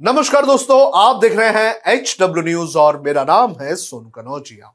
[0.00, 4.72] नमस्कार दोस्तों, आप देख रहे हैं एच डब्ल्यू न्यूज़ और मेरा नाम है सोनू कनौजिया।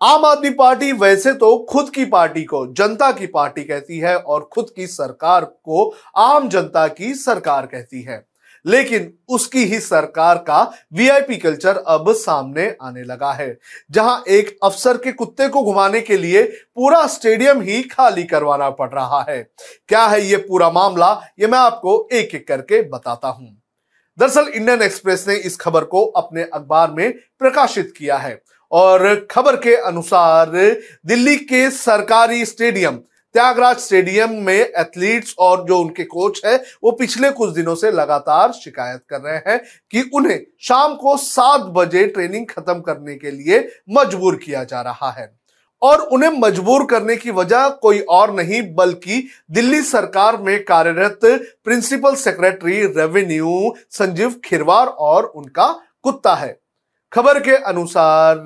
[0.00, 4.48] आम आदमी पार्टी वैसे तो खुद की पार्टी को, जनता की पार्टी कहती है और
[4.52, 8.24] खुद की सरकार को आम जनता की सरकार कहती है।
[8.64, 10.62] लेकिन उसकी ही सरकार का
[10.92, 13.56] वीआईपी कल्चर अब सामने आने लगा है,
[13.90, 18.90] जहाँ एक अफसर के कुत्ते को घुमाने के लिए पूरा स्टेडियम ही खाली करवाना पड़
[18.90, 19.42] रहा है।
[19.88, 23.58] क्या है ये पूरा मामला, ये मैं आपको एक एक करके बताता हूँ।
[24.22, 29.56] दरअसल इंडियन एक्सप्रेस ने इस खबर को अपने अखबार में प्रकाशित किया है और खबर
[29.56, 30.50] के अनुसार
[31.06, 32.96] दिल्ली के सरकारी स्टेडियम,
[33.34, 38.52] त्यागराज स्टेडियम में एथलीट्स और जो उनके कोच है, वो पिछले कुछ दिनों से लगातार
[38.52, 43.68] शिकायत कर रहे हैं कि उन्हें शाम को सात बजे ट्रेनिंग खत्म करने के लिए
[43.90, 45.41] मजबूर किया जा रहा है।
[45.82, 51.20] और उन्हें मजबूर करने की वजह कोई और नहीं, बल्कि दिल्ली सरकार में कार्यरत
[51.64, 55.68] principal secretary revenue Sanjeev Khirwar और उनका
[56.02, 56.61] कुत्ता है।
[57.12, 58.44] खबर के अनुसार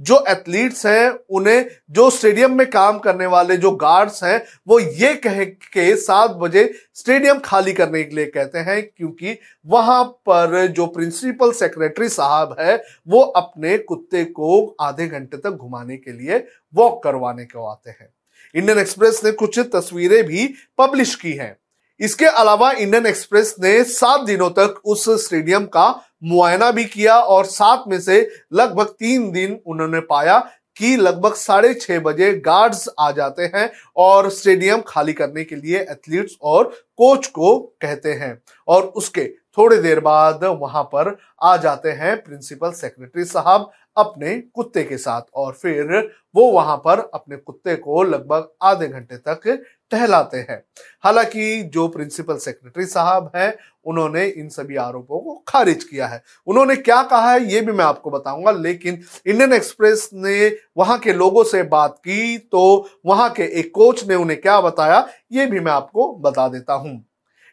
[0.00, 5.14] जो एथलीट्स हैं, उन्हें जो स्टेडियम में काम करने वाले जो गार्ड्स हैं, वो ये
[5.14, 6.64] कह के सात बजे
[6.94, 12.82] स्टेडियम खाली करने के लिए कहते हैं, क्योंकि वहाँ पर जो प्रिंसिपल सेक्रेटरी साहब है,
[13.08, 18.08] वो अपने कुत्ते को आधे घंटे तक घुमाने के लिए वॉक करवाने को आते हैं।
[18.54, 21.56] इंडियन एक्सप्रेस ने कुछ तस्वीरें भी पब्लिश की हैं।
[22.00, 25.88] इसके अलावा इंडियन एक्सप्रेस ने सात दिनों तक उस स्टेडियम का
[26.24, 28.20] मुआयना भी किया और सात में से
[28.52, 30.38] लगभग तीन दिन उन्होंने पाया
[30.76, 35.78] कि लगभग साढ़े छह बजे गार्ड्स आ जाते हैं और स्टेडियम खाली करने के लिए
[35.80, 36.64] एथलीट्स और
[36.98, 38.36] कोच को कहते हैं
[38.68, 39.26] और उसके
[39.58, 45.22] थोड़ी देर बाद वहाँ पर आ जाते हैं प्रिंसिपल सेक्रेटरी साहब अपने कुत्ते के साथ
[45.34, 45.96] और फिर
[46.34, 49.46] वो वहाँ पर अपने कुत्ते को लगभग आधे घंटे तक
[49.92, 50.62] टहलाते हैं।
[51.04, 53.54] हालाँकि जो प्रिंसिपल सेक्रेटरी साहब हैं,
[53.86, 57.84] उन्होंने इन सभी आरोपों को खारिज किया है। उन्होंने क्या कहा है, ये भी मैं
[57.84, 63.42] आपको बताऊँगा, लेकिन इंडियन एक्सप्रेस ने वहाँ के लोगों से बात की तो वहाँ के
[63.60, 67.04] एक कोच ने उन्हें क्या बताया, ये भी मैं आपको बता देता हूँ।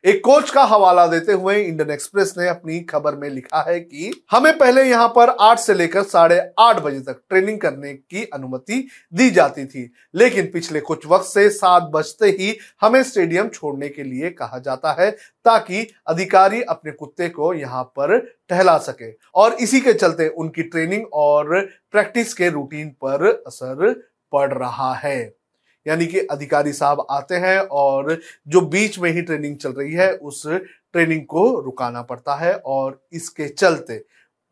[0.06, 4.12] एक कोच का हवाला देते हुए इंडियन एक्सप्रेस ने अपनी खबर में लिखा है कि
[4.32, 8.78] हमें पहले यहाँ पर आठ से लेकर साढ़े आठ बजे तक ट्रेनिंग करने की अनुमति
[9.14, 14.04] दी जाती थी, लेकिन पिछले कुछ वक्त से सात बजते ही हमें स्टेडियम छोड़ने के
[14.04, 15.10] लिए कहा जाता है
[15.46, 18.18] ताकि अधिकारी अपने कुत्ते को यहाँ पर
[18.50, 21.60] टहला सके और इसी के चलते उनकी ट्रेनिंग और
[21.92, 23.92] प्रैक्टिस के रूटीन पर असर
[24.34, 25.45] पड़ रहा है।
[25.86, 30.12] यानी कि अधिकारी साहब आते हैं और जो बीच में ही ट्रेनिंग चल रही है,
[30.12, 34.04] उस ट्रेनिंग को रुकाना पड़ता है और इसके चलते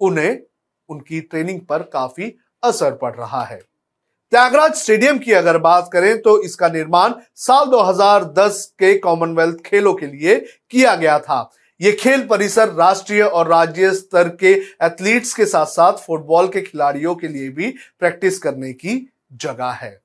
[0.01, 0.39] उन्हें
[0.89, 2.33] उनकी ट्रेनिंग पर काफ़ी
[2.63, 3.59] असर पड़ रहा है।
[4.31, 10.07] त्यागराज स्टेडियम की अगर बात करें तो इसका निर्माण साल 2010 के कॉमनवेल्थ खेलों के
[10.07, 10.35] लिए
[10.69, 11.51] किया गया था।
[11.81, 14.51] ये खेल परिसर राष्ट्रीय और राज्य स्तर के
[14.85, 20.02] एथलीट्स के साथ साथ फुटबॉल के खिलाड़ियों के लिए भी प्रैक्टिस करने की जगह है।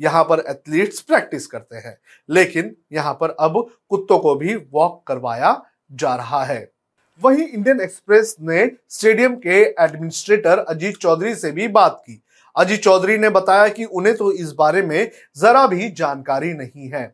[0.00, 1.96] यहाँ पर एथलीट्स प्रैक्टिस करते हैं,
[2.28, 5.60] लेकिन यहाँ पर अब कुत्तों को भी वॉक करवाया
[5.92, 6.68] जा रहा है।
[7.22, 12.22] वहीं इंडियन एक्सप्रेस ने स्टेडियम के एडमिनिस्ट्रेटर अजीत चौधरी से भी बात की।
[12.56, 17.04] अजीत चौधरी ने बताया कि उन्हें तो इस बारे में जरा भी जानकारी नहीं है।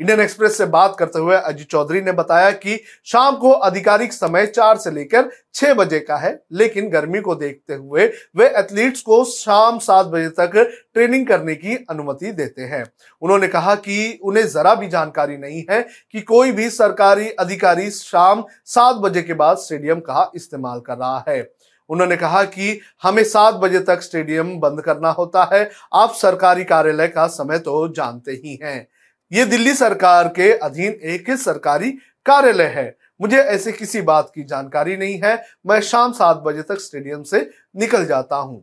[0.00, 4.46] इंडियन एक्सप्रेस से बात करते हुए अजीत चौधरी ने बताया कि शाम को आधिकारिक समय
[4.46, 9.24] चार से लेकर छह बजे का है, लेकिन गर्मी को देखते हुए वे एथलीट्स को
[9.24, 10.56] शाम सात बजे तक
[10.94, 12.84] ट्रेनिंग करने की अनुमति देते हैं।
[13.22, 15.80] उन्होंने कहा कि उन्हें जरा भी जानकारी नहीं है
[16.12, 21.24] कि कोई भी सरकारी अधिकारी शाम सात बजे के बाद स्टेडियम का इस्तेमाल कर रहा
[21.28, 21.48] है।
[21.90, 27.08] उन्होंने कहा कि हमें सात बजे तक स्टेडियम बंद करना होता है, आप सरकारी कार्यालय
[27.08, 28.86] का समय तो जानते ही हैं।
[29.32, 31.90] ये दिल्ली सरकार के अधीन एक सरकारी
[32.26, 36.80] कार्यालय है। मुझे ऐसे किसी बात की जानकारी नहीं है। मैं शाम सात बजे तक
[36.80, 37.40] स्टेडियम से
[37.76, 38.60] निकल जाता हूँ।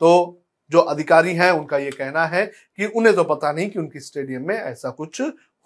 [0.00, 4.00] तो जो अधिकारी हैं, उनका ये कहना है कि उन्हें तो पता नहीं कि उनकी
[4.00, 5.20] स्टेडियम में ऐसा कुछ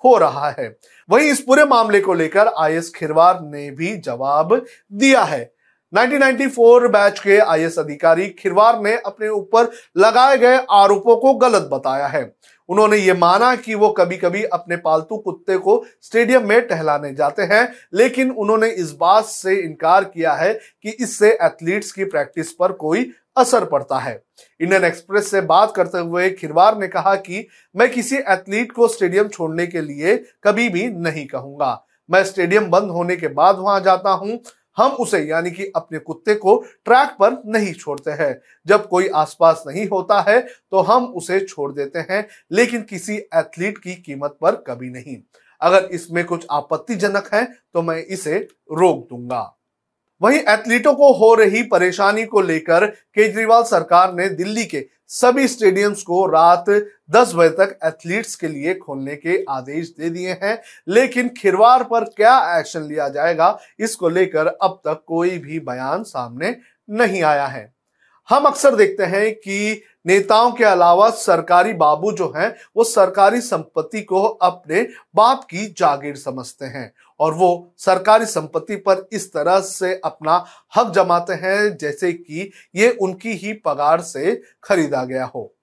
[0.04, 0.68] हो रहा है।
[1.08, 4.54] वहीं इस पूरे मामले को लेकर आई एस खिरवार ने भी जवाब
[4.92, 5.52] दिया है।
[5.94, 12.06] 1994 बैच के आईएएस अधिकारी खिरवार ने अपने ऊपर लगाए गए आरोपों को गलत बताया
[12.06, 12.22] है।
[12.68, 17.42] उन्होंने ये माना कि वो कभी कभी अपने पालतू कुत्ते को स्टेडियम में टहलाने जाते
[17.42, 22.72] हैं, लेकिन उन्होंने इस बात से इनकार किया है कि इससे एथलीट्स की प्रैक्टिस पर
[22.74, 24.20] कोई असर पड़ता है।
[24.60, 29.28] इंडियन एक्सप्रेस से बात करते हुए खिरवार ने कहा कि मैं किसी एथलीट को स्टेडियम
[29.28, 34.10] छोड़ने के लिए कभी भी नहीं कहूँगा। मैं स्टेडियम बंद होने के बाद वहाँ जाता
[34.12, 34.38] हूँ
[34.76, 39.64] हम उसे यानी कि अपने कुत्ते को ट्रैक पर नहीं छोड़ते हैं। जब कोई आसपास
[39.66, 44.64] नहीं होता है तो हम उसे छोड़ देते हैं, लेकिन किसी एथलीट की कीमत पर
[44.66, 45.16] कभी नहीं।
[45.60, 48.38] अगर इसमें कुछ आपत्तिजनक है तो मैं इसे
[48.72, 49.42] रोक दूँगा।
[50.22, 56.02] वहीं एथलीटों को हो रही परेशानी को लेकर केजरीवाल सरकार ने दिल्ली के सभी स्टेडियम्स
[56.02, 56.64] को रात
[57.10, 62.04] 10 बजे तक एथलीट्स के लिए खोलने के आदेश दे दिए हैं। लेकिन खिरवार पर
[62.06, 66.56] क्या एक्शन लिया जाएगा, इसको लेकर अब तक कोई भी बयान सामने
[66.90, 67.73] नहीं आया है।
[68.30, 74.00] हम अक्सर देखते हैं कि नेताओं के अलावा सरकारी बाबू जो हैं, वो सरकारी संपत्ति
[74.02, 74.82] को अपने
[75.14, 80.44] बाप की जागीर समझते हैं और वो सरकारी संपत्ति पर इस तरह से अपना
[80.76, 85.54] हक जमाते हैं जैसे कि ये उनकी ही पगार से खरीदा गया हो।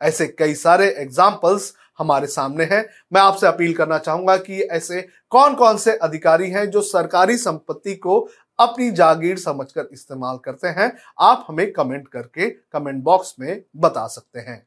[0.00, 5.54] ऐसे कई सारे एग्जाम्पल्स हमारे सामने हैं। मैं आपसे अपील करना चाहूँगा कि ऐसे कौन
[5.54, 8.28] कौन से अधिकारी हैं जो सरकारी संपत्ति को
[8.62, 14.40] अपनी जागीर समझकर इस्तेमाल करते हैं। आप हमें कमेंट करके कमेंट बॉक्स में बता सकते
[14.40, 14.66] हैं।